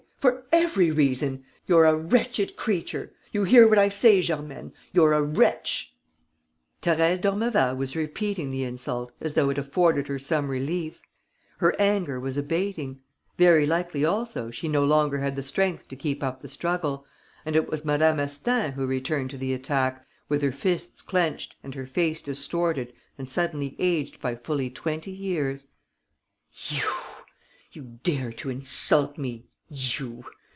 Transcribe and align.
For 0.17 0.43
every 0.51 0.91
reason! 0.91 1.45
You're 1.65 1.85
a 1.85 1.95
wretched 1.97 2.55
creature! 2.55 3.11
You 3.31 3.43
hear 3.43 3.67
what 3.67 3.79
I 3.79 3.89
say, 3.89 4.21
Germaine: 4.21 4.71
you're 4.93 5.13
a 5.13 5.23
wretch!" 5.23 5.95
Thérèse 6.83 7.19
d'Ormeval 7.19 7.75
was 7.75 7.95
repeating 7.95 8.51
the 8.51 8.63
insult 8.63 9.11
as 9.19 9.33
though 9.33 9.49
it 9.49 9.57
afforded 9.57 10.07
her 10.09 10.19
some 10.19 10.47
relief. 10.49 11.01
Her 11.57 11.75
anger 11.79 12.19
was 12.19 12.37
abating. 12.37 13.01
Very 13.39 13.65
likely 13.65 14.05
also 14.05 14.51
she 14.51 14.67
no 14.67 14.85
longer 14.85 15.17
had 15.17 15.35
the 15.35 15.41
strength 15.41 15.87
to 15.87 15.95
keep 15.95 16.21
up 16.21 16.43
the 16.43 16.47
struggle; 16.47 17.03
and 17.43 17.55
it 17.55 17.67
was 17.67 17.83
Madame 17.83 18.19
Astaing 18.19 18.73
who 18.73 18.85
returned 18.85 19.31
to 19.31 19.39
the 19.39 19.55
attack, 19.55 20.05
with 20.29 20.43
her 20.43 20.51
fists 20.51 21.01
clenched 21.01 21.55
and 21.63 21.73
her 21.73 21.87
face 21.87 22.21
distorted 22.21 22.93
and 23.17 23.27
suddenly 23.27 23.75
aged 23.79 24.21
by 24.21 24.35
fully 24.35 24.69
twenty 24.69 25.11
years: 25.11 25.69
"You! 26.67 26.83
You 27.71 27.99
dare 28.03 28.31
to 28.33 28.51
insult 28.51 29.17
me, 29.17 29.47
you! 29.73 30.21